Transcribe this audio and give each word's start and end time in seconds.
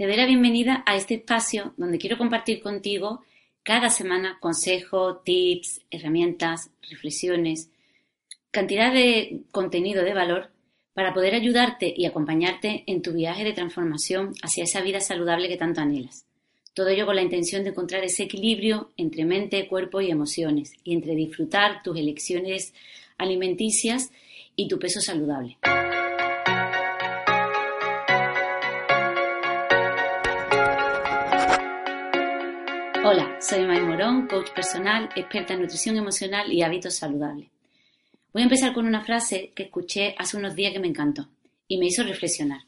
Te 0.00 0.06
doy 0.06 0.16
la 0.16 0.24
bienvenida 0.24 0.82
a 0.86 0.96
este 0.96 1.16
espacio 1.16 1.74
donde 1.76 1.98
quiero 1.98 2.16
compartir 2.16 2.62
contigo 2.62 3.20
cada 3.62 3.90
semana 3.90 4.38
consejos, 4.40 5.22
tips, 5.24 5.82
herramientas, 5.90 6.70
reflexiones, 6.88 7.68
cantidad 8.50 8.94
de 8.94 9.42
contenido 9.50 10.02
de 10.02 10.14
valor 10.14 10.48
para 10.94 11.12
poder 11.12 11.34
ayudarte 11.34 11.92
y 11.94 12.06
acompañarte 12.06 12.82
en 12.86 13.02
tu 13.02 13.12
viaje 13.12 13.44
de 13.44 13.52
transformación 13.52 14.32
hacia 14.42 14.64
esa 14.64 14.80
vida 14.80 15.02
saludable 15.02 15.48
que 15.48 15.58
tanto 15.58 15.82
anhelas. 15.82 16.24
Todo 16.72 16.88
ello 16.88 17.04
con 17.04 17.16
la 17.16 17.22
intención 17.22 17.62
de 17.62 17.68
encontrar 17.68 18.02
ese 18.02 18.22
equilibrio 18.22 18.92
entre 18.96 19.26
mente, 19.26 19.68
cuerpo 19.68 20.00
y 20.00 20.10
emociones 20.10 20.72
y 20.82 20.94
entre 20.94 21.14
disfrutar 21.14 21.82
tus 21.82 21.98
elecciones 21.98 22.72
alimenticias 23.18 24.10
y 24.56 24.66
tu 24.66 24.78
peso 24.78 25.02
saludable. 25.02 25.58
Soy 33.40 33.64
May 33.64 33.80
Morón, 33.80 34.26
coach 34.26 34.50
personal, 34.50 35.08
experta 35.16 35.54
en 35.54 35.62
nutrición 35.62 35.96
emocional 35.96 36.52
y 36.52 36.60
hábitos 36.62 36.96
saludables. 36.96 37.48
Voy 38.34 38.42
a 38.42 38.44
empezar 38.44 38.74
con 38.74 38.86
una 38.86 39.02
frase 39.02 39.52
que 39.54 39.62
escuché 39.62 40.14
hace 40.18 40.36
unos 40.36 40.54
días 40.54 40.74
que 40.74 40.78
me 40.78 40.88
encantó 40.88 41.28
y 41.66 41.78
me 41.78 41.86
hizo 41.86 42.02
reflexionar. 42.02 42.60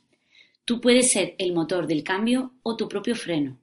Tú 0.64 0.81
puedes 0.81 1.12
ser 1.12 1.34
el 1.37 1.53
motor 1.53 1.87
del 1.87 2.03
cambio 2.03 2.55
o 2.62 2.75
tu 2.75 2.89
propio 2.89 3.14
freno. 3.14 3.59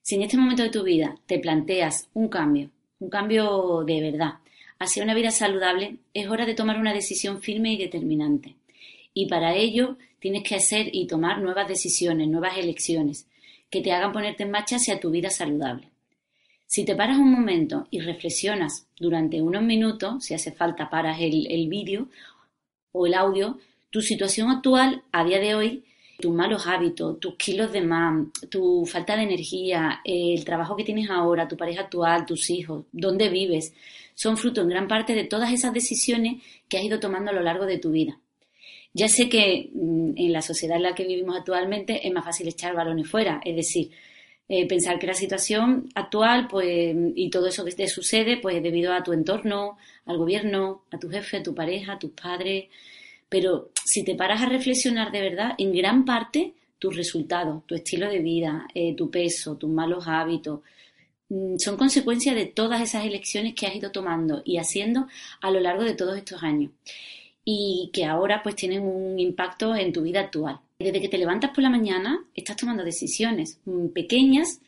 Si 0.00 0.14
en 0.14 0.22
este 0.22 0.38
momento 0.38 0.62
de 0.62 0.70
tu 0.70 0.82
vida 0.82 1.16
te 1.26 1.38
planteas 1.38 2.08
un 2.14 2.28
cambio, 2.28 2.70
un 2.98 3.10
cambio 3.10 3.84
de 3.84 4.00
verdad, 4.00 4.38
hacia 4.78 5.04
una 5.04 5.14
vida 5.14 5.30
saludable, 5.30 5.98
es 6.14 6.28
hora 6.28 6.46
de 6.46 6.54
tomar 6.54 6.80
una 6.80 6.94
decisión 6.94 7.42
firme 7.42 7.74
y 7.74 7.76
determinante. 7.76 8.56
Y 9.12 9.28
para 9.28 9.54
ello 9.54 9.98
tienes 10.18 10.44
que 10.44 10.54
hacer 10.54 10.88
y 10.92 11.06
tomar 11.06 11.42
nuevas 11.42 11.68
decisiones, 11.68 12.26
nuevas 12.26 12.56
elecciones, 12.56 13.28
que 13.70 13.80
te 13.80 13.92
hagan 13.92 14.12
ponerte 14.12 14.44
en 14.44 14.50
marcha 14.50 14.76
hacia 14.76 15.00
tu 15.00 15.10
vida 15.10 15.30
saludable. 15.30 15.90
Si 16.66 16.84
te 16.84 16.94
paras 16.94 17.18
un 17.18 17.32
momento 17.32 17.86
y 17.90 18.00
reflexionas 18.00 18.86
durante 18.98 19.40
unos 19.40 19.62
minutos, 19.62 20.24
si 20.24 20.34
hace 20.34 20.52
falta 20.52 20.90
paras 20.90 21.18
el, 21.20 21.50
el 21.50 21.68
vídeo 21.68 22.08
o 22.92 23.06
el 23.06 23.14
audio, 23.14 23.58
tu 23.90 24.02
situación 24.02 24.50
actual 24.50 25.02
a 25.12 25.24
día 25.24 25.38
de 25.40 25.54
hoy, 25.54 25.84
tus 26.20 26.34
malos 26.34 26.66
hábitos, 26.66 27.20
tus 27.20 27.36
kilos 27.36 27.72
de 27.72 27.80
más, 27.80 28.26
tu 28.50 28.84
falta 28.84 29.16
de 29.16 29.22
energía, 29.22 30.00
el 30.04 30.44
trabajo 30.44 30.76
que 30.76 30.84
tienes 30.84 31.08
ahora, 31.10 31.46
tu 31.48 31.56
pareja 31.56 31.82
actual, 31.82 32.26
tus 32.26 32.50
hijos, 32.50 32.84
dónde 32.92 33.28
vives, 33.28 33.72
son 34.14 34.36
fruto 34.36 34.62
en 34.62 34.68
gran 34.68 34.88
parte 34.88 35.14
de 35.14 35.24
todas 35.24 35.52
esas 35.52 35.72
decisiones 35.72 36.42
que 36.68 36.76
has 36.76 36.84
ido 36.84 36.98
tomando 36.98 37.30
a 37.30 37.34
lo 37.34 37.40
largo 37.40 37.66
de 37.66 37.78
tu 37.78 37.92
vida. 37.92 38.18
Ya 38.98 39.08
sé 39.08 39.28
que 39.28 39.70
mm, 39.72 40.14
en 40.16 40.32
la 40.32 40.42
sociedad 40.42 40.76
en 40.76 40.82
la 40.82 40.94
que 40.94 41.06
vivimos 41.06 41.36
actualmente 41.36 42.04
es 42.04 42.12
más 42.12 42.24
fácil 42.24 42.48
echar 42.48 42.74
balones 42.74 43.08
fuera, 43.08 43.40
es 43.44 43.54
decir, 43.54 43.92
eh, 44.48 44.66
pensar 44.66 44.98
que 44.98 45.06
la 45.06 45.14
situación 45.14 45.88
actual 45.94 46.48
pues, 46.48 46.96
y 47.14 47.30
todo 47.30 47.46
eso 47.46 47.64
que 47.64 47.70
te 47.72 47.86
sucede 47.86 48.38
pues 48.38 48.60
debido 48.60 48.92
a 48.92 49.04
tu 49.04 49.12
entorno, 49.12 49.78
al 50.04 50.18
gobierno, 50.18 50.82
a 50.90 50.98
tu 50.98 51.08
jefe, 51.10 51.36
a 51.36 51.42
tu 51.44 51.54
pareja, 51.54 51.92
a 51.92 51.98
tus 52.00 52.10
padres, 52.10 52.70
pero 53.28 53.70
si 53.84 54.02
te 54.04 54.16
paras 54.16 54.42
a 54.42 54.46
reflexionar 54.46 55.12
de 55.12 55.20
verdad, 55.20 55.54
en 55.58 55.72
gran 55.72 56.04
parte 56.04 56.54
tus 56.80 56.96
resultados, 56.96 57.64
tu 57.66 57.76
estilo 57.76 58.08
de 58.08 58.18
vida, 58.18 58.66
eh, 58.74 58.96
tu 58.96 59.10
peso, 59.12 59.56
tus 59.56 59.70
malos 59.70 60.08
hábitos, 60.08 60.62
mm, 61.28 61.56
son 61.58 61.76
consecuencia 61.76 62.34
de 62.34 62.46
todas 62.46 62.80
esas 62.80 63.04
elecciones 63.06 63.54
que 63.54 63.66
has 63.68 63.76
ido 63.76 63.92
tomando 63.92 64.42
y 64.44 64.58
haciendo 64.58 65.06
a 65.40 65.52
lo 65.52 65.60
largo 65.60 65.84
de 65.84 65.94
todos 65.94 66.16
estos 66.18 66.42
años 66.42 66.72
y 67.50 67.88
que 67.94 68.04
ahora 68.04 68.42
pues 68.42 68.56
tienen 68.56 68.82
un 68.82 69.18
impacto 69.18 69.74
en 69.74 69.90
tu 69.90 70.02
vida 70.02 70.20
actual. 70.20 70.60
Desde 70.78 71.00
que 71.00 71.08
te 71.08 71.16
levantas 71.16 71.50
por 71.50 71.62
la 71.62 71.70
mañana 71.70 72.22
estás 72.34 72.56
tomando 72.58 72.84
decisiones 72.84 73.58
pequeñas 73.94 74.60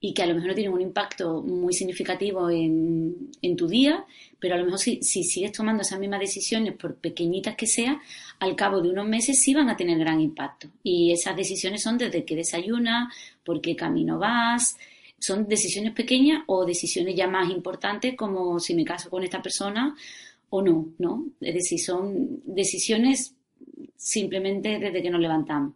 y 0.00 0.14
que 0.14 0.24
a 0.24 0.26
lo 0.26 0.34
mejor 0.34 0.48
no 0.48 0.54
tienen 0.56 0.72
un 0.72 0.80
impacto 0.80 1.42
muy 1.42 1.72
significativo 1.72 2.50
en, 2.50 3.30
tu 3.56 3.68
día, 3.68 4.04
pero 4.40 4.56
a 4.56 4.58
lo 4.58 4.64
mejor 4.64 4.80
si, 4.80 5.00
si, 5.00 5.22
sigues 5.22 5.52
tomando 5.52 5.82
esas 5.82 6.00
mismas 6.00 6.18
decisiones, 6.18 6.74
por 6.74 6.96
pequeñitas 6.96 7.54
que 7.54 7.68
sean, 7.68 8.00
al 8.40 8.56
cabo 8.56 8.80
de 8.80 8.90
unos 8.90 9.06
meses 9.06 9.38
sí 9.38 9.54
van 9.54 9.70
a 9.70 9.76
tener 9.76 9.96
gran 9.96 10.20
impacto. 10.20 10.66
Y 10.82 11.12
esas 11.12 11.36
decisiones 11.36 11.84
son 11.84 11.98
desde 11.98 12.24
qué 12.24 12.34
desayunas, 12.34 13.14
por 13.44 13.60
qué 13.60 13.76
camino 13.76 14.18
vas, 14.18 14.76
son 15.20 15.46
decisiones 15.46 15.92
pequeñas 15.92 16.42
o 16.48 16.66
decisiones 16.66 17.14
ya 17.14 17.28
más 17.28 17.48
importantes 17.48 18.16
como 18.16 18.58
si 18.58 18.74
me 18.74 18.84
caso 18.84 19.08
con 19.08 19.22
esta 19.22 19.40
persona 19.40 19.94
o 20.56 20.62
no, 20.62 20.94
¿no? 20.98 21.26
Es 21.40 21.52
decir, 21.52 21.80
son 21.80 22.40
decisiones 22.44 23.34
simplemente 23.96 24.78
desde 24.78 25.02
que 25.02 25.10
nos 25.10 25.20
levantamos. 25.20 25.74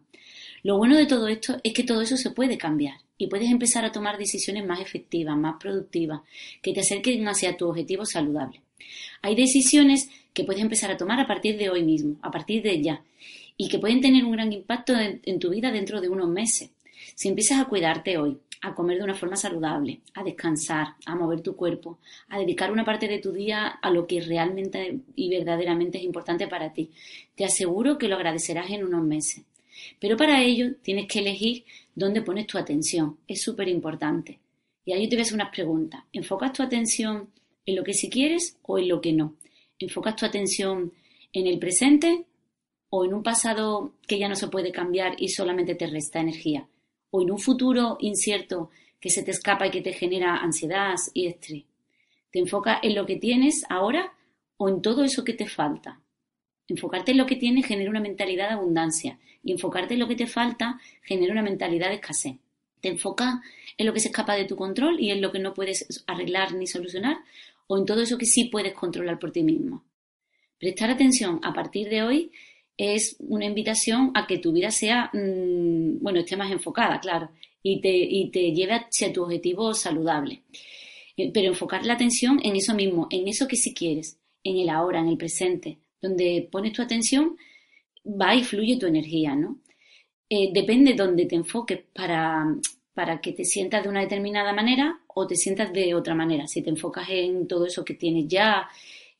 Lo 0.63 0.77
bueno 0.77 0.95
de 0.95 1.05
todo 1.05 1.27
esto 1.27 1.59
es 1.65 1.73
que 1.73 1.83
todo 1.83 2.01
eso 2.01 2.15
se 2.15 2.31
puede 2.31 2.57
cambiar 2.57 2.95
y 3.17 3.27
puedes 3.27 3.51
empezar 3.51 3.83
a 3.83 3.91
tomar 3.91 4.17
decisiones 4.17 4.65
más 4.65 4.79
efectivas, 4.79 5.35
más 5.35 5.57
productivas, 5.59 6.21
que 6.61 6.71
te 6.71 6.79
acerquen 6.79 7.27
hacia 7.27 7.57
tu 7.57 7.67
objetivo 7.67 8.05
saludable. 8.05 8.61
Hay 9.21 9.35
decisiones 9.35 10.09
que 10.33 10.45
puedes 10.45 10.61
empezar 10.61 10.91
a 10.91 10.97
tomar 10.97 11.19
a 11.19 11.27
partir 11.27 11.57
de 11.57 11.69
hoy 11.69 11.83
mismo, 11.83 12.15
a 12.21 12.31
partir 12.31 12.63
de 12.63 12.81
ya, 12.81 13.03
y 13.57 13.67
que 13.67 13.79
pueden 13.79 13.99
tener 13.99 14.23
un 14.23 14.31
gran 14.31 14.53
impacto 14.53 14.97
en, 14.97 15.19
en 15.25 15.39
tu 15.39 15.49
vida 15.49 15.73
dentro 15.73 15.99
de 15.99 16.07
unos 16.07 16.29
meses. 16.29 16.69
Si 17.15 17.27
empiezas 17.27 17.59
a 17.59 17.65
cuidarte 17.65 18.17
hoy, 18.17 18.37
a 18.61 18.75
comer 18.75 18.97
de 18.97 19.03
una 19.03 19.15
forma 19.15 19.35
saludable, 19.35 20.01
a 20.13 20.23
descansar, 20.23 20.95
a 21.05 21.15
mover 21.15 21.41
tu 21.41 21.55
cuerpo, 21.55 21.99
a 22.27 22.39
dedicar 22.39 22.71
una 22.71 22.83
parte 22.83 23.07
de 23.07 23.19
tu 23.19 23.31
día 23.31 23.67
a 23.67 23.91
lo 23.91 24.05
que 24.05 24.21
realmente 24.21 24.99
y 25.15 25.29
verdaderamente 25.29 25.97
es 25.97 26.03
importante 26.03 26.47
para 26.47 26.73
ti. 26.73 26.91
Te 27.35 27.45
aseguro 27.45 27.97
que 27.97 28.07
lo 28.07 28.15
agradecerás 28.15 28.69
en 28.69 28.83
unos 28.83 29.03
meses. 29.03 29.43
Pero 29.99 30.17
para 30.17 30.43
ello 30.43 30.75
tienes 30.81 31.07
que 31.07 31.19
elegir 31.19 31.63
dónde 31.95 32.21
pones 32.21 32.47
tu 32.47 32.57
atención. 32.57 33.17
Es 33.27 33.41
súper 33.41 33.69
importante. 33.69 34.39
Y 34.85 34.91
ahí 34.91 35.07
te 35.07 35.15
voy 35.15 35.21
a 35.21 35.23
hacer 35.23 35.35
unas 35.35 35.51
preguntas. 35.51 36.03
¿Enfocas 36.11 36.51
tu 36.51 36.63
atención 36.63 37.29
en 37.65 37.75
lo 37.75 37.83
que 37.83 37.93
sí 37.93 38.09
quieres 38.09 38.57
o 38.63 38.77
en 38.77 38.89
lo 38.89 38.99
que 38.99 39.13
no? 39.13 39.35
¿Enfocas 39.77 40.15
tu 40.15 40.25
atención 40.25 40.91
en 41.31 41.47
el 41.47 41.59
presente 41.59 42.25
o 42.89 43.05
en 43.05 43.13
un 43.13 43.23
pasado 43.23 43.93
que 44.07 44.19
ya 44.19 44.27
no 44.27 44.35
se 44.35 44.47
puede 44.47 44.71
cambiar 44.71 45.15
y 45.17 45.29
solamente 45.29 45.75
te 45.75 45.87
resta 45.87 46.19
energía? 46.19 46.67
O 47.11 47.21
en 47.21 47.31
un 47.31 47.39
futuro 47.39 47.97
incierto 47.99 48.69
que 48.99 49.09
se 49.09 49.23
te 49.23 49.31
escapa 49.31 49.67
y 49.67 49.71
que 49.71 49.81
te 49.81 49.93
genera 49.93 50.37
ansiedad 50.37 50.95
y 51.13 51.27
estrés. 51.27 51.63
Te 52.31 52.39
enfocas 52.39 52.79
en 52.83 52.95
lo 52.95 53.05
que 53.05 53.15
tienes 53.15 53.63
ahora 53.69 54.13
o 54.57 54.69
en 54.69 54.81
todo 54.81 55.03
eso 55.03 55.23
que 55.23 55.33
te 55.33 55.47
falta. 55.47 55.99
Enfocarte 56.67 57.11
en 57.11 57.17
lo 57.17 57.25
que 57.25 57.35
tienes 57.35 57.65
genera 57.65 57.89
una 57.89 58.01
mentalidad 58.01 58.49
de 58.49 58.55
abundancia 58.55 59.19
y 59.43 59.51
enfocarte 59.51 59.95
en 59.95 60.01
lo 60.01 60.07
que 60.07 60.15
te 60.15 60.27
falta 60.27 60.79
genera 61.01 61.31
una 61.31 61.41
mentalidad 61.41 61.89
de 61.89 61.95
escasez. 61.95 62.35
Te 62.81 62.89
enfocas 62.89 63.35
en 63.77 63.87
lo 63.87 63.93
que 63.93 63.99
se 63.99 64.09
escapa 64.09 64.35
de 64.35 64.45
tu 64.45 64.55
control 64.55 64.99
y 64.99 65.11
en 65.11 65.21
lo 65.21 65.31
que 65.31 65.39
no 65.39 65.53
puedes 65.53 66.03
arreglar 66.07 66.53
ni 66.53 66.67
solucionar 66.67 67.17
o 67.67 67.77
en 67.77 67.85
todo 67.85 68.01
eso 68.01 68.17
que 68.17 68.25
sí 68.25 68.45
puedes 68.45 68.73
controlar 68.73 69.19
por 69.19 69.31
ti 69.31 69.43
mismo. 69.43 69.83
Prestar 70.59 70.89
atención 70.91 71.39
a 71.43 71.53
partir 71.53 71.89
de 71.89 72.03
hoy 72.03 72.31
es 72.79 73.17
una 73.19 73.45
invitación 73.45 74.11
a 74.15 74.25
que 74.25 74.37
tu 74.37 74.53
vida 74.53 74.71
sea, 74.71 75.11
mm, 75.13 76.01
bueno, 76.01 76.19
esté 76.19 76.37
más 76.37 76.49
enfocada, 76.49 77.01
claro, 77.01 77.29
y 77.61 77.81
te, 77.81 77.91
y 77.91 78.31
te 78.31 78.53
lleve 78.53 78.73
hacia 78.73 79.11
tu 79.11 79.23
objetivo 79.23 79.73
saludable. 79.73 80.43
Eh, 81.17 81.29
pero 81.33 81.49
enfocar 81.49 81.85
la 81.85 81.93
atención 81.93 82.39
en 82.41 82.55
eso 82.55 82.73
mismo, 82.73 83.07
en 83.11 83.27
eso 83.27 83.49
que 83.49 83.57
sí 83.57 83.73
quieres, 83.73 84.17
en 84.45 84.57
el 84.57 84.69
ahora, 84.69 85.01
en 85.01 85.09
el 85.09 85.17
presente, 85.17 85.79
donde 86.01 86.47
pones 86.49 86.71
tu 86.71 86.81
atención, 86.81 87.35
va 88.05 88.33
y 88.33 88.45
fluye 88.45 88.77
tu 88.77 88.85
energía, 88.85 89.35
¿no? 89.35 89.59
Eh, 90.29 90.51
depende 90.53 90.93
donde 90.93 91.25
te 91.25 91.35
enfoques 91.35 91.81
para, 91.93 92.45
para 92.93 93.19
que 93.19 93.33
te 93.33 93.43
sientas 93.43 93.83
de 93.83 93.89
una 93.89 94.01
determinada 94.01 94.53
manera 94.53 95.01
o 95.07 95.27
te 95.27 95.35
sientas 95.35 95.73
de 95.73 95.93
otra 95.95 96.15
manera. 96.15 96.47
Si 96.47 96.61
te 96.61 96.69
enfocas 96.69 97.09
en 97.09 97.45
todo 97.45 97.65
eso 97.65 97.83
que 97.83 97.95
tienes 97.95 98.25
ya, 98.29 98.69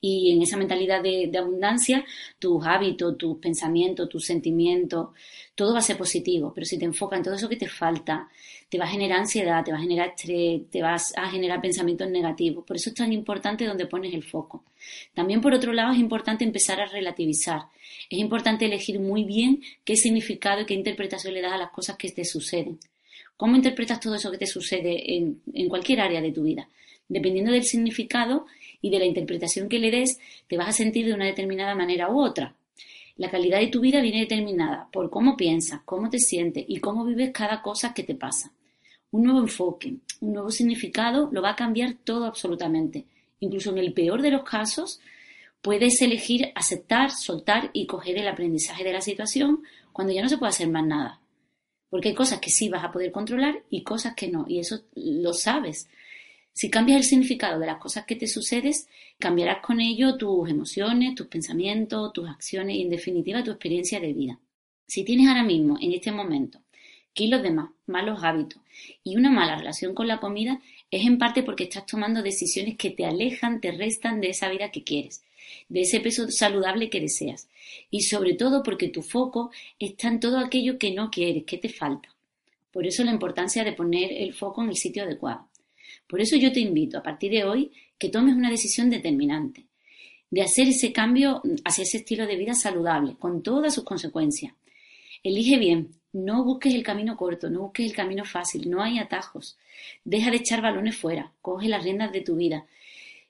Y 0.02 0.32
en 0.32 0.42
esa 0.42 0.56
mentalidad 0.56 1.02
de, 1.02 1.32
abundancia, 1.38 2.06
tus 2.40 2.66
hábitos, 2.66 3.18
tus 3.18 3.38
pensamientos, 3.38 4.08
tus 4.08 4.26
sentimientos, 4.26 5.10
todo 5.56 5.74
va 5.74 5.80
a 5.80 5.82
ser 5.82 5.98
positivo. 5.98 6.54
Pero 6.54 6.66
si 6.66 6.78
te 6.78 6.86
enfocas 6.86 7.18
en 7.18 7.24
todo 7.24 7.36
eso 7.36 7.50
que 7.50 7.58
te 7.58 7.68
falta, 7.68 8.30
te 8.70 8.78
va 8.78 8.86
a 8.86 8.90
generar 8.90 9.20
ansiedad, 9.20 9.64
te 9.64 9.72
va 9.72 9.78
a 9.78 9.82
generar 9.82 10.10
estrés, 10.10 10.70
te 10.70 10.82
vas 10.82 11.14
a 11.18 11.30
generar 11.30 11.60
pensamientos 11.60 12.10
negativos. 12.10 12.64
Por 12.66 12.78
eso 12.78 12.90
es 12.90 12.96
tan 12.96 13.12
importante 13.12 13.66
donde 13.66 13.88
pones 13.88 14.14
el 14.14 14.24
foco. 14.24 14.64
También, 15.14 15.42
por 15.42 15.54
otro 15.54 15.74
lado, 15.74 15.92
es 15.92 16.00
importante 16.00 16.46
empezar 16.46 16.80
a 16.80 16.86
relativizar. 16.86 17.64
Es 18.10 18.20
importante 18.20 18.66
elegir 18.66 19.00
muy 19.00 19.24
bien 19.24 19.62
qué 19.84 19.96
significado 19.96 20.62
y 20.62 20.66
qué 20.66 20.76
interpretación 20.76 21.34
le 21.34 21.42
das 21.42 21.54
a 21.54 21.58
las 21.58 21.72
cosas 21.72 21.98
que 21.98 22.10
te 22.10 22.24
suceden. 22.24 22.80
¿Cómo 23.36 23.56
interpretas 23.56 24.00
todo 24.00 24.16
eso 24.16 24.32
que 24.32 24.38
te 24.38 24.48
sucede 24.48 25.16
en, 25.16 25.42
en 25.54 25.70
cualquier 25.70 26.02
área 26.02 26.22
de 26.22 26.32
tu 26.32 26.44
vida? 26.44 26.68
Dependiendo 27.08 27.52
del 27.52 27.64
significado, 27.64 28.46
y 28.82 28.90
de 28.90 29.00
la 29.00 29.06
interpretación 29.06 29.70
que 29.70 29.80
le 29.80 29.92
des, 29.92 30.20
te 30.48 30.58
vas 30.58 30.70
a 30.70 30.74
sentir 30.74 31.06
de 31.06 31.14
una 31.14 31.26
determinada 31.26 31.76
manera 31.76 32.10
u 32.10 32.20
otra. 32.20 32.56
La 33.18 33.30
calidad 33.30 33.60
de 33.60 33.68
tu 33.68 33.82
vida 33.82 34.02
viene 34.02 34.22
determinada 34.22 34.88
por 34.92 35.10
cómo 35.10 35.36
piensas, 35.36 35.82
cómo 35.84 36.10
te 36.10 36.20
sientes 36.20 36.64
y 36.68 36.80
cómo 36.80 37.04
vives 37.04 37.32
cada 37.34 37.62
cosa 37.62 37.94
que 37.94 38.04
te 38.04 38.16
pasa. 38.16 38.54
Un 39.12 39.24
nuevo 39.24 39.40
enfoque, 39.40 39.96
un 40.22 40.34
nuevo 40.34 40.52
significado 40.52 41.30
lo 41.32 41.42
va 41.42 41.52
a 41.52 41.56
cambiar 41.56 41.96
todo 42.04 42.26
absolutamente. 42.26 43.06
Incluso 43.42 43.72
en 43.72 43.80
el 43.80 43.94
peor 43.94 44.22
de 44.22 44.32
los 44.32 44.44
casos, 44.44 45.02
puedes 45.62 46.02
elegir 46.02 46.52
aceptar, 46.56 47.12
soltar 47.12 47.72
y 47.74 47.88
coger 47.88 48.18
el 48.18 48.28
aprendizaje 48.28 48.84
de 48.84 48.94
la 48.94 49.02
situación 49.02 49.64
cuando 49.92 50.14
ya 50.14 50.22
no 50.22 50.30
se 50.30 50.38
puede 50.38 50.52
hacer 50.52 50.70
más 50.70 50.86
nada. 50.86 51.20
Porque 51.90 52.10
hay 52.10 52.16
cosas 52.16 52.40
que 52.40 52.52
sí 52.52 52.70
vas 52.70 52.84
a 52.84 52.92
poder 52.92 53.12
controlar 53.12 53.64
y 53.70 53.84
cosas 53.84 54.14
que 54.16 54.30
no. 54.30 54.46
Y 54.48 54.60
eso 54.60 54.82
lo 54.96 55.34
sabes. 55.34 55.90
Si 56.60 56.70
cambias 56.70 56.98
el 56.98 57.04
significado 57.06 57.58
de 57.58 57.68
las 57.68 57.78
cosas 57.78 58.04
que 58.04 58.18
te 58.18 58.28
sucedes, 58.28 58.90
cambiarás 59.18 59.66
con 59.66 59.80
ello 59.80 60.18
tus 60.18 60.50
emociones, 60.50 61.16
tus 61.16 61.28
pensamientos, 61.28 62.12
tus 62.12 62.28
acciones 62.28 62.76
y 62.76 62.82
en 62.82 62.90
definitiva 62.90 63.46
tu 63.46 63.52
experiencia 63.52 64.02
de 64.02 64.12
vida. 64.12 64.42
Si 64.86 65.06
tienes 65.06 65.30
ahora 65.30 65.44
mismo, 65.44 65.78
en 65.80 65.94
este 65.94 66.12
momento, 66.12 66.60
kilos 67.14 67.44
de 67.44 67.52
más, 67.52 67.70
malos 67.86 68.26
hábitos 68.26 68.62
y 69.06 69.16
una 69.16 69.30
mala 69.30 69.56
relación 69.56 69.96
con 69.96 70.10
la 70.10 70.20
comida, 70.20 70.60
es 70.92 71.06
en 71.06 71.18
parte 71.18 71.44
porque 71.44 71.64
estás 71.64 71.86
tomando 71.86 72.22
decisiones 72.22 72.76
que 72.76 72.90
te 72.90 73.06
alejan, 73.06 73.62
te 73.62 73.72
restan 73.72 74.20
de 74.20 74.32
esa 74.32 74.50
vida 74.50 74.70
que 74.70 74.84
quieres, 74.84 75.24
de 75.70 75.84
ese 75.84 76.02
peso 76.02 76.30
saludable 76.30 76.90
que 76.90 77.00
deseas 77.00 77.48
y 77.90 78.02
sobre 78.02 78.34
todo 78.34 78.64
porque 78.64 78.90
tu 78.90 79.02
foco 79.02 79.50
está 79.80 80.10
en 80.10 80.20
todo 80.20 80.40
aquello 80.40 80.78
que 80.78 80.92
no 80.92 81.10
quieres, 81.10 81.46
que 81.46 81.58
te 81.58 81.70
falta. 81.70 82.14
Por 82.74 82.86
eso 82.86 83.06
la 83.06 83.14
importancia 83.14 83.64
de 83.64 83.72
poner 83.72 84.12
el 84.12 84.34
foco 84.34 84.62
en 84.62 84.72
el 84.72 84.76
sitio 84.76 85.04
adecuado. 85.04 85.49
Por 86.08 86.22
eso 86.22 86.36
yo 86.36 86.52
te 86.52 86.60
invito 86.60 86.98
a 86.98 87.04
partir 87.04 87.32
de 87.32 87.44
hoy 87.44 87.72
que 87.98 88.10
tomes 88.10 88.36
una 88.36 88.50
decisión 88.50 88.90
determinante 88.90 89.66
de 90.32 90.42
hacer 90.42 90.68
ese 90.68 90.94
cambio 90.94 91.42
hacia 91.66 91.84
ese 91.84 91.98
estilo 91.98 92.28
de 92.28 92.36
vida 92.36 92.54
saludable, 92.54 93.16
con 93.18 93.42
todas 93.42 93.74
sus 93.74 93.84
consecuencias. 93.84 94.54
Elige 95.24 95.58
bien, 95.58 95.90
no 96.14 96.44
busques 96.44 96.74
el 96.74 96.84
camino 96.84 97.18
corto, 97.18 97.50
no 97.50 97.62
busques 97.62 97.88
el 97.88 97.96
camino 97.96 98.26
fácil, 98.26 98.70
no 98.70 98.82
hay 98.82 99.00
atajos. 99.00 99.58
Deja 100.04 100.30
de 100.30 100.38
echar 100.38 100.62
balones 100.62 100.96
fuera, 100.96 101.32
coge 101.42 101.68
las 101.68 101.84
riendas 101.84 102.12
de 102.12 102.22
tu 102.22 102.36
vida. 102.36 102.66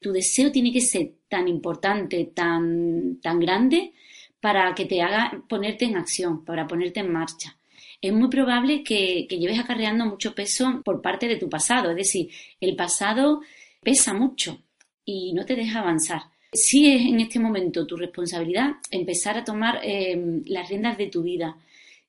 Tu 0.02 0.12
deseo 0.12 0.52
tiene 0.52 0.72
que 0.72 0.82
ser 0.82 1.12
tan 1.28 1.48
importante, 1.48 2.32
tan, 2.34 3.20
tan 3.22 3.40
grande, 3.40 3.94
para 4.40 4.74
que 4.76 4.86
te 4.86 5.02
haga 5.02 5.44
ponerte 5.48 5.86
en 5.86 5.98
acción, 5.98 6.46
para 6.46 6.68
ponerte 6.68 7.02
en 7.02 7.12
marcha 7.12 7.59
es 8.02 8.14
muy 8.14 8.30
probable 8.30 8.84
que, 8.84 9.28
lleves 9.30 9.60
acarreando 9.60 10.06
mucho 10.06 10.34
peso 10.34 10.82
por 10.84 11.02
parte 11.02 11.28
de 11.28 11.38
tu 11.38 11.50
pasado. 11.50 11.92
Es 11.92 11.98
decir, 11.98 12.30
el 12.60 12.76
pasado 12.76 13.42
pesa 13.82 14.14
mucho 14.14 14.62
y 15.06 15.34
no 15.34 15.46
te 15.46 15.56
deja 15.56 15.80
avanzar. 15.80 16.24
Si 16.52 16.92
es 16.92 17.02
en 17.02 17.20
este 17.20 17.40
momento 17.40 17.86
tu 17.86 17.96
responsabilidad 17.96 18.72
empezar 18.90 19.38
a 19.38 19.44
tomar 19.44 19.80
em, 19.84 20.44
las 20.46 20.70
riendas 20.70 20.98
de 20.98 21.08
tu 21.08 21.24
vida, 21.24 21.58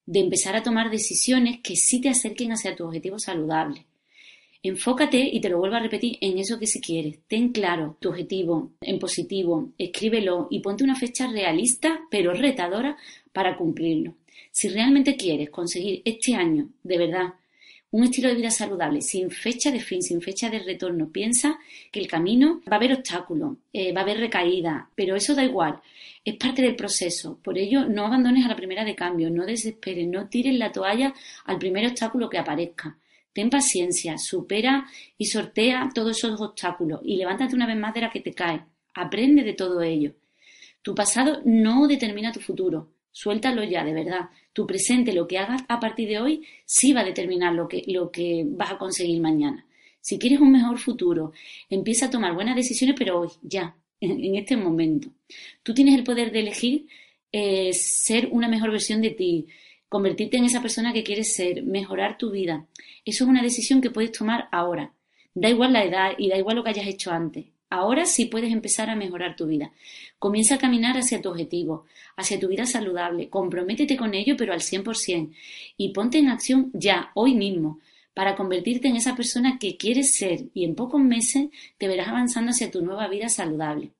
de 0.07 0.21
empezar 0.21 0.57
a 0.57 0.63
tomar 0.63 0.91
decisiones 0.91 1.61
que 1.63 1.77
sí 1.77 2.01
te 2.01 2.09
acerquen 2.09 2.53
hacia 2.53 2.75
tu 2.75 2.85
objetivo 2.85 3.19
saludable. 3.19 3.85
Enfócate, 4.63 5.19
y 5.19 5.41
te 5.41 5.49
lo 5.49 5.59
vuelvo 5.59 5.77
a 5.77 5.81
repetir, 5.81 6.19
en 6.21 6.39
eso 6.39 6.59
que 6.59 6.67
si 6.67 6.81
quieres. 6.81 7.21
Ten 7.27 7.51
claro 7.51 7.97
tu 7.99 8.11
objetivo 8.11 8.73
en 8.83 8.99
positivo, 8.99 9.71
escríbelo 9.79 10.49
y 10.51 10.61
ponte 10.61 10.85
una 10.85 10.97
fecha 10.97 11.27
realista 11.27 12.01
pero 12.11 12.35
retadora 12.35 12.97
para 13.33 13.57
cumplirlo. 13.57 14.15
Si 14.53 14.69
realmente 14.69 15.17
quieres 15.17 15.49
conseguir 15.49 16.03
este 16.05 16.35
año, 16.35 16.69
de 16.83 16.99
verdad, 16.99 17.35
un 17.93 18.05
estilo 18.05 18.29
de 18.29 18.35
vida 18.35 18.51
saludable, 18.51 19.01
sin 19.01 19.31
fecha 19.31 19.71
de 19.71 19.81
fin, 19.81 20.03
sin 20.03 20.21
fecha 20.21 20.51
de 20.51 20.61
retorno, 20.61 21.09
piensa 21.11 21.59
que 21.91 22.01
el 22.01 22.07
camino 22.07 22.61
va 22.71 22.75
a 22.75 22.77
haber 22.77 22.93
obstáculos, 22.93 23.57
eh, 23.73 23.93
va 23.93 24.01
a 24.01 24.05
haber 24.05 24.19
recaída, 24.19 24.89
pero 24.95 25.17
eso 25.17 25.35
da 25.35 25.43
igual, 25.43 25.81
es 26.25 26.37
parte 26.37 26.63
del 26.63 26.77
proceso. 26.77 27.39
Por 27.43 27.59
ello, 27.59 27.87
no 27.87 28.07
abandones 28.07 28.45
a 28.45 28.49
la 28.49 28.57
primera 28.57 28.85
de 28.85 28.95
cambio, 28.95 29.31
no 29.31 29.47
desesperes, 29.47 30.07
no 30.07 30.29
tires 30.29 30.55
la 30.55 30.71
toalla 30.71 31.15
al 31.47 31.59
primer 31.59 31.87
obstáculo 31.87 32.29
que 32.29 32.39
aparezca. 32.39 32.97
Ten 33.33 33.51
paciencia, 33.51 34.19
supera 34.19 34.87
y 35.17 35.27
sortea 35.27 35.91
todos 35.95 36.19
esos 36.19 36.41
obstáculos 36.41 37.01
y 37.05 37.17
levántate 37.17 37.55
una 37.55 37.67
vez 37.67 37.77
más 37.77 37.95
de 37.95 38.01
la 38.01 38.11
que 38.11 38.21
te 38.21 38.33
cae. 38.33 38.65
Aprende 38.95 39.43
de 39.45 39.53
todo 39.53 39.83
ello. 39.83 40.15
Tu 40.83 40.95
pasado 40.95 41.41
no 41.45 41.87
determina 41.87 42.33
tu 42.33 42.41
futuro. 42.41 42.93
Suéltalo 43.13 43.63
ya, 43.65 43.85
de 43.85 43.93
verdad. 43.93 44.31
Tu 44.53 44.67
presente, 44.67 45.13
lo 45.13 45.27
que 45.29 45.39
hagas 45.39 45.63
a 45.69 45.79
partir 45.79 46.09
de 46.09 46.19
hoy, 46.19 46.47
sí 46.65 46.93
va 46.93 47.01
a 47.01 47.05
determinar 47.05 47.55
lo 47.55 47.69
que, 47.69 47.85
lo 47.87 48.11
que 48.11 48.45
vas 48.47 48.73
a 48.73 48.79
conseguir 48.79 49.21
mañana. 49.21 49.67
Si 50.01 50.19
quieres 50.19 50.41
un 50.41 50.51
mejor 50.51 50.79
futuro, 50.79 51.33
empieza 51.69 52.07
a 52.07 52.11
tomar 52.11 52.35
buenas 52.35 52.57
decisiones, 52.57 52.97
pero 52.99 53.21
hoy, 53.21 53.29
ya, 53.43 53.77
en, 54.01 54.37
este 54.37 54.57
momento. 54.57 55.09
Tú 55.63 55.75
tienes 55.75 55.95
el 55.95 56.05
poder 56.05 56.33
de 56.33 56.41
elegir 56.41 56.87
eh, 57.33 57.73
ser 57.73 58.29
una 58.33 58.49
mejor 58.49 58.71
versión 58.71 59.03
de 59.03 59.11
ti, 59.11 59.47
convertirte 59.91 60.39
en 60.39 60.45
esa 60.45 60.63
persona 60.63 60.95
que 60.95 61.03
quieres 61.03 61.35
ser, 61.35 61.65
mejorar 61.65 62.17
tu 62.17 62.31
vida. 62.31 62.67
Eso 63.05 63.25
es 63.25 63.31
una 63.31 63.43
decisión 63.43 63.83
que 63.83 63.91
puedes 63.91 64.13
tomar 64.13 64.49
ahora. 64.53 64.95
Da 65.35 65.51
igual 65.51 65.75
la 65.75 65.85
edad 65.85 66.13
y 66.17 66.29
da 66.29 66.39
igual 66.39 66.57
lo 66.57 66.65
que 66.65 66.71
hayas 66.71 66.87
hecho 66.87 67.11
antes. 67.11 67.47
Ahora 67.69 68.07
sí 68.07 68.27
puedes 68.27 68.53
empezar 68.53 68.89
a 68.89 68.95
mejorar 68.95 69.35
tu 69.37 69.47
vida. 69.47 69.73
Comienza 70.19 70.55
a 70.55 70.59
caminar 70.59 70.97
hacia 70.97 71.21
tu 71.21 71.29
objetivo, 71.29 71.87
hacia 72.17 72.39
tu 72.39 72.49
vida 72.49 72.67
saludable. 72.67 73.29
Comprométete 73.29 73.97
con 73.97 74.15
ello, 74.15 74.37
pero 74.37 74.53
al 74.53 74.61
100%. 74.61 75.35
Y 75.77 75.93
ponte 75.93 76.19
en 76.19 76.29
acción 76.29 76.71
ya, 76.73 77.11
hoy 77.15 77.35
mismo, 77.35 77.81
para 78.15 78.37
convertirte 78.37 78.87
en 78.87 78.97
esa 78.97 79.17
persona 79.17 79.59
que 79.59 79.77
quieres 79.77 80.15
ser 80.15 80.47
y 80.55 80.65
en 80.65 80.77
pocos 80.77 81.01
meses 81.01 81.49
te 81.79 81.89
verás 81.89 82.09
avanzando 82.09 82.51
hacia 82.51 82.71
tu 82.71 82.81
nueva 82.83 83.09
vida 83.09 83.29
saludable. 83.29 83.91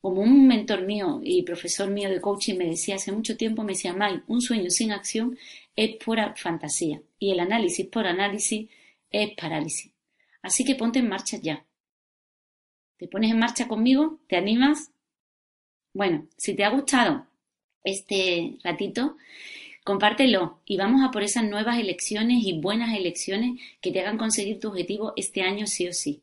Como 0.00 0.22
un 0.22 0.46
mentor 0.46 0.82
mío 0.86 1.20
y 1.22 1.42
profesor 1.42 1.90
mío 1.90 2.08
de 2.08 2.20
coaching 2.20 2.56
me 2.56 2.66
decía 2.66 2.94
hace 2.94 3.12
mucho 3.12 3.36
tiempo, 3.36 3.62
me 3.62 3.72
decía, 3.72 3.92
May, 3.92 4.22
un 4.28 4.40
sueño 4.40 4.70
sin 4.70 4.92
acción 4.92 5.38
es 5.76 5.96
pura 5.96 6.34
fantasía 6.36 7.02
y 7.18 7.32
el 7.32 7.40
análisis 7.40 7.86
por 7.86 8.06
análisis 8.06 8.68
es 9.10 9.30
parálisis. 9.36 9.92
Así 10.42 10.64
que 10.64 10.74
ponte 10.74 11.00
en 11.00 11.08
marcha 11.08 11.36
ya. 11.36 11.66
¿Te 12.96 13.08
pones 13.08 13.30
en 13.30 13.38
marcha 13.38 13.68
conmigo? 13.68 14.20
¿Te 14.26 14.36
animas? 14.36 14.90
Bueno, 15.92 16.28
si 16.36 16.54
te 16.54 16.64
ha 16.64 16.70
gustado 16.70 17.26
este 17.84 18.58
ratito, 18.62 19.16
compártelo 19.84 20.60
y 20.64 20.76
vamos 20.76 21.02
a 21.06 21.10
por 21.10 21.22
esas 21.22 21.44
nuevas 21.44 21.78
elecciones 21.78 22.42
y 22.42 22.58
buenas 22.58 22.96
elecciones 22.96 23.60
que 23.82 23.90
te 23.90 24.00
hagan 24.00 24.18
conseguir 24.18 24.60
tu 24.60 24.68
objetivo 24.68 25.12
este 25.16 25.42
año 25.42 25.66
sí 25.66 25.88
o 25.88 25.92
sí. 25.92 26.22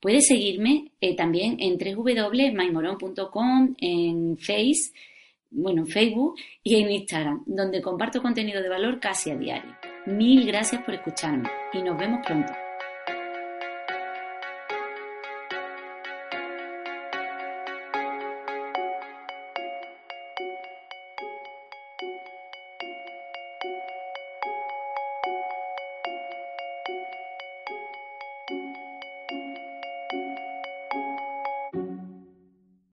Puedes 0.00 0.26
seguirme 0.26 0.92
eh, 1.00 1.16
también 1.16 1.56
en 1.58 1.78
www.maimoron.com, 1.78 3.74
en 3.78 4.36
Face, 4.38 4.92
bueno, 5.50 5.82
en 5.82 5.88
Facebook 5.88 6.36
y 6.62 6.76
en 6.76 6.90
Instagram, 6.90 7.42
donde 7.46 7.80
comparto 7.80 8.20
contenido 8.20 8.62
de 8.62 8.68
valor 8.68 9.00
casi 9.00 9.30
a 9.30 9.36
diario. 9.36 9.74
Mil 10.06 10.46
gracias 10.46 10.82
por 10.82 10.94
escucharme 10.94 11.48
y 11.72 11.82
nos 11.82 11.98
vemos 11.98 12.20
pronto. 12.26 12.52